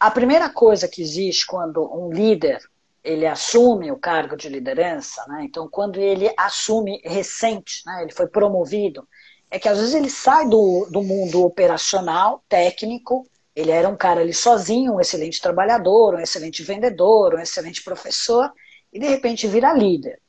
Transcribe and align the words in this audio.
a 0.00 0.10
primeira 0.10 0.48
coisa 0.48 0.88
que 0.88 1.02
existe 1.02 1.46
quando 1.46 1.84
um 1.94 2.10
líder 2.10 2.58
ele 3.04 3.26
assume 3.26 3.92
o 3.92 3.98
cargo 3.98 4.36
de 4.36 4.48
liderança, 4.48 5.24
né? 5.28 5.44
então 5.44 5.68
quando 5.70 5.98
ele 5.98 6.32
assume 6.36 7.00
recente, 7.04 7.82
né? 7.86 8.02
ele 8.02 8.12
foi 8.12 8.26
promovido, 8.26 9.06
é 9.50 9.58
que 9.58 9.68
às 9.68 9.78
vezes 9.78 9.94
ele 9.94 10.10
sai 10.10 10.48
do, 10.48 10.86
do 10.90 11.02
mundo 11.02 11.44
operacional, 11.44 12.42
técnico, 12.48 13.26
ele 13.54 13.70
era 13.70 13.88
um 13.88 13.96
cara 13.96 14.20
ali 14.20 14.32
sozinho, 14.32 14.94
um 14.94 15.00
excelente 15.00 15.40
trabalhador, 15.40 16.14
um 16.14 16.20
excelente 16.20 16.62
vendedor, 16.62 17.34
um 17.34 17.40
excelente 17.40 17.82
professor, 17.82 18.50
e 18.92 18.98
de 18.98 19.06
repente 19.06 19.46
vira 19.46 19.72
líder. 19.72 20.20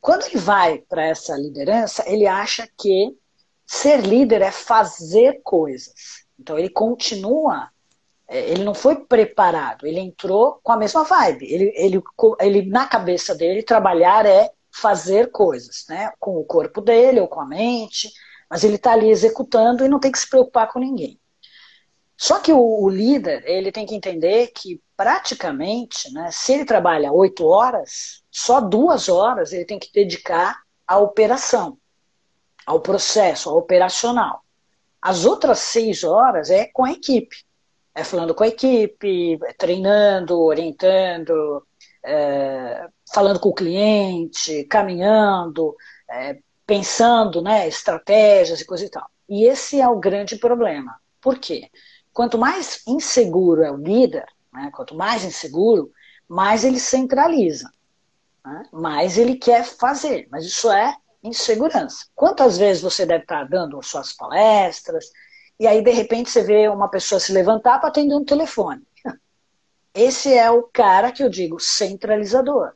Quando 0.00 0.24
ele 0.26 0.38
vai 0.38 0.78
para 0.78 1.06
essa 1.06 1.36
liderança, 1.36 2.04
ele 2.06 2.26
acha 2.26 2.68
que 2.78 3.16
ser 3.66 4.00
líder 4.00 4.42
é 4.42 4.50
fazer 4.50 5.40
coisas. 5.42 6.26
Então 6.38 6.58
ele 6.58 6.68
continua, 6.68 7.68
ele 8.28 8.64
não 8.64 8.74
foi 8.74 8.96
preparado, 8.96 9.86
ele 9.86 10.00
entrou 10.00 10.58
com 10.62 10.72
a 10.72 10.76
mesma 10.76 11.04
vibe. 11.04 11.46
Ele, 11.52 11.72
ele, 11.76 12.02
ele 12.40 12.70
na 12.70 12.86
cabeça 12.86 13.34
dele, 13.34 13.62
trabalhar 13.62 14.26
é 14.26 14.50
fazer 14.72 15.30
coisas, 15.30 15.84
né? 15.88 16.12
Com 16.18 16.38
o 16.38 16.44
corpo 16.44 16.80
dele 16.80 17.20
ou 17.20 17.28
com 17.28 17.40
a 17.40 17.46
mente, 17.46 18.10
mas 18.48 18.64
ele 18.64 18.76
está 18.76 18.92
ali 18.92 19.10
executando 19.10 19.84
e 19.84 19.88
não 19.88 20.00
tem 20.00 20.10
que 20.10 20.18
se 20.18 20.28
preocupar 20.28 20.72
com 20.72 20.78
ninguém. 20.78 21.20
Só 22.16 22.38
que 22.38 22.52
o, 22.52 22.82
o, 22.82 22.88
líder, 22.88 23.42
ele 23.46 23.72
tem 23.72 23.86
que 23.86 23.94
entender 23.94 24.48
que 24.48 24.80
praticamente, 24.96 26.12
né, 26.12 26.30
se 26.30 26.54
ele 26.54 26.64
trabalha 26.64 27.12
oito 27.12 27.46
horas, 27.46 28.22
só 28.30 28.60
duas 28.60 29.08
horas 29.08 29.52
ele 29.52 29.64
tem 29.64 29.78
que 29.78 29.92
dedicar 29.92 30.62
à 30.86 30.98
operação, 30.98 31.76
ao 32.64 32.80
processo, 32.80 33.50
ao 33.50 33.58
operacional. 33.58 34.44
As 35.02 35.24
outras 35.24 35.58
seis 35.58 36.04
horas 36.04 36.50
é 36.50 36.66
com 36.72 36.84
a 36.84 36.92
equipe. 36.92 37.44
É 37.94 38.02
falando 38.02 38.34
com 38.34 38.42
a 38.42 38.48
equipe, 38.48 39.38
treinando, 39.56 40.40
orientando, 40.40 41.64
é, 42.04 42.88
falando 43.12 43.38
com 43.38 43.50
o 43.50 43.54
cliente, 43.54 44.64
caminhando, 44.64 45.76
é, 46.10 46.38
pensando 46.66 47.40
né, 47.40 47.68
estratégias 47.68 48.60
e 48.60 48.66
coisa 48.66 48.84
e 48.84 48.90
tal. 48.90 49.08
E 49.28 49.44
esse 49.44 49.80
é 49.80 49.88
o 49.88 49.98
grande 49.98 50.36
problema. 50.36 50.96
Por 51.20 51.38
quê? 51.38 51.70
Quanto 52.12 52.38
mais 52.38 52.82
inseguro 52.86 53.62
é 53.62 53.70
o 53.70 53.76
líder, 53.76 54.26
né, 54.52 54.70
quanto 54.74 54.94
mais 54.94 55.24
inseguro, 55.24 55.90
mais 56.28 56.64
ele 56.64 56.78
centraliza, 56.78 57.70
né, 58.44 58.68
mais 58.72 59.18
ele 59.18 59.36
quer 59.36 59.64
fazer. 59.64 60.28
Mas 60.30 60.44
isso 60.44 60.70
é 60.70 60.94
insegurança. 61.22 62.06
Quantas 62.14 62.58
vezes 62.58 62.82
você 62.82 63.06
deve 63.06 63.22
estar 63.22 63.44
dando 63.48 63.82
suas 63.82 64.12
palestras 64.12 65.10
e 65.58 65.66
aí 65.66 65.82
de 65.82 65.90
repente 65.90 66.30
você 66.30 66.42
vê 66.42 66.68
uma 66.68 66.88
pessoa 66.88 67.20
se 67.20 67.32
levantar 67.32 67.78
para 67.78 67.88
atender 67.88 68.14
um 68.14 68.24
telefone? 68.24 68.82
Esse 69.94 70.34
é 70.34 70.50
o 70.50 70.64
cara 70.64 71.12
que 71.12 71.22
eu 71.22 71.28
digo 71.28 71.60
centralizador. 71.60 72.72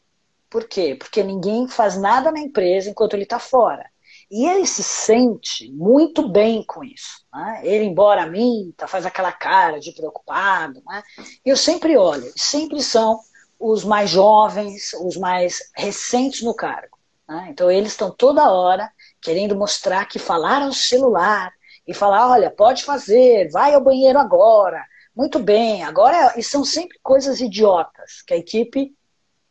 Por 0.49 0.69
quê? 0.69 0.95
Porque 0.95 1.23
ninguém 1.23 1.67
faz 1.67 1.99
nada 1.99 2.31
na 2.31 2.39
empresa 2.39 2.89
enquanto 2.89 3.15
ele 3.15 3.25
está 3.25 3.41
fora. 3.41 3.85
E 4.31 4.47
ele 4.47 4.67
se 4.67 4.83
sente 4.83 5.73
muito 5.73 6.29
bem 6.29 6.63
com 6.65 6.85
isso. 6.85 7.25
Né? 7.33 7.61
Ele, 7.65 7.85
embora 7.85 8.27
minta, 8.27 8.87
faz 8.87 9.05
aquela 9.05 9.33
cara 9.33 9.81
de 9.81 9.93
preocupado. 9.93 10.81
Né? 10.87 11.03
Eu 11.45 11.57
sempre 11.57 11.97
olho, 11.97 12.31
sempre 12.37 12.83
são 12.83 13.19
os 13.59 13.85
mais 13.85 14.11
jovens, 14.11 14.93
os 15.01 15.17
mais 15.17 15.71
recentes 15.75 16.43
no 16.43 16.55
cargo. 16.55 16.97
Né? 17.29 17.49
Então 17.51 17.71
eles 17.71 17.93
estão 17.93 18.11
toda 18.11 18.53
hora 18.53 18.91
querendo 19.21 19.57
mostrar 19.57 20.07
que 20.07 20.19
falar 20.19 20.63
ao 20.63 20.73
celular 20.73 21.53
e 21.89 21.95
falar, 21.95 22.29
olha, 22.31 22.51
pode 22.51 22.85
fazer, 22.85 23.51
vai 23.51 23.73
ao 23.73 23.81
banheiro 23.81 24.19
agora, 24.19 24.85
muito 25.17 25.39
bem, 25.39 25.83
agora, 25.83 26.35
e 26.37 26.43
são 26.43 26.63
sempre 26.63 26.99
coisas 27.03 27.41
idiotas, 27.41 28.21
que 28.27 28.35
a 28.35 28.37
equipe, 28.37 28.95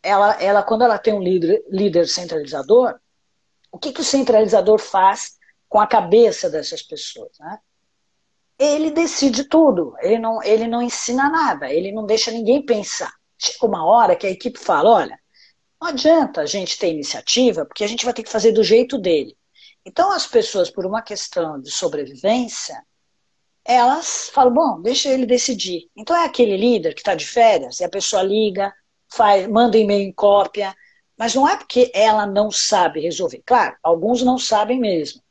ela, 0.03 0.39
ela 0.39 0.61
quando 0.61 0.83
ela 0.83 0.99
tem 0.99 1.15
um 1.15 1.21
líder, 1.21 1.65
líder 1.67 2.07
centralizador, 2.07 2.95
o 3.71 3.79
que, 3.79 3.91
que 3.91 4.01
o 4.01 4.05
centralizador 4.05 4.77
faz 4.77 5.37
com 5.67 5.79
a 5.79 5.87
cabeça 5.87 6.47
dessas 6.47 6.83
pessoas? 6.83 7.31
Né? 7.39 7.57
Ele 8.59 8.91
decide 8.91 9.43
tudo, 9.43 9.95
ele 9.99 10.19
não, 10.19 10.41
ele 10.43 10.67
não 10.67 10.81
ensina 10.81 11.29
nada, 11.29 11.71
ele 11.73 11.91
não 11.91 12.05
deixa 12.05 12.31
ninguém 12.31 12.63
pensar. 12.63 13.13
Chega 13.37 13.65
uma 13.65 13.85
hora 13.85 14.15
que 14.15 14.25
a 14.25 14.31
equipe 14.31 14.57
fala: 14.57 14.89
olha, 14.89 15.19
não 15.79 15.89
adianta 15.89 16.41
a 16.41 16.45
gente 16.45 16.79
ter 16.79 16.91
iniciativa, 16.91 17.65
porque 17.65 17.83
a 17.83 17.87
gente 17.87 18.03
vai 18.03 18.13
ter 18.13 18.23
que 18.23 18.31
fazer 18.31 18.51
do 18.51 18.63
jeito 18.63 18.97
dele. 18.97 19.36
Então, 19.87 20.11
as 20.11 20.27
pessoas, 20.27 20.69
por 20.69 20.85
uma 20.85 21.01
questão 21.01 21.61
de 21.61 21.71
sobrevivência, 21.71 22.83
elas 23.63 24.29
falam: 24.33 24.53
bom, 24.53 24.81
deixa 24.81 25.07
ele 25.07 25.25
decidir. 25.25 25.89
Então, 25.95 26.13
é 26.13 26.25
aquele 26.25 26.57
líder 26.57 26.93
que 26.93 26.99
está 26.99 27.15
de 27.15 27.25
férias 27.25 27.79
e 27.79 27.85
a 27.85 27.89
pessoa 27.89 28.21
liga, 28.21 28.73
faz, 29.07 29.47
manda 29.47 29.77
e-mail 29.77 30.09
em 30.09 30.11
cópia, 30.11 30.75
mas 31.17 31.33
não 31.33 31.47
é 31.47 31.55
porque 31.55 31.89
ela 31.93 32.27
não 32.27 32.51
sabe 32.51 32.99
resolver. 32.99 33.41
Claro, 33.45 33.77
alguns 33.81 34.21
não 34.21 34.37
sabem 34.37 34.77
mesmo. 34.77 35.21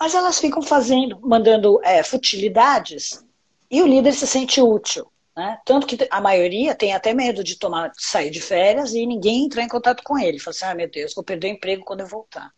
Mas 0.00 0.14
elas 0.14 0.38
ficam 0.38 0.62
fazendo, 0.62 1.20
mandando 1.20 1.78
é, 1.84 2.02
futilidades 2.02 3.22
e 3.70 3.82
o 3.82 3.86
líder 3.86 4.14
se 4.14 4.26
sente 4.26 4.62
útil. 4.62 5.12
Né? 5.36 5.58
Tanto 5.66 5.86
que 5.86 6.08
a 6.10 6.22
maioria 6.22 6.74
tem 6.74 6.94
até 6.94 7.12
medo 7.12 7.44
de 7.44 7.58
tomar, 7.58 7.92
sair 7.98 8.30
de 8.30 8.40
férias 8.40 8.94
e 8.94 9.04
ninguém 9.04 9.44
entrar 9.44 9.62
em 9.62 9.68
contato 9.68 10.02
com 10.02 10.18
ele. 10.18 10.38
Fala 10.38 10.56
assim, 10.56 10.64
ah, 10.64 10.74
meu 10.74 10.90
Deus, 10.90 11.14
vou 11.14 11.22
perder 11.22 11.48
o 11.48 11.50
emprego 11.50 11.84
quando 11.84 12.00
eu 12.00 12.06
voltar. 12.06 12.50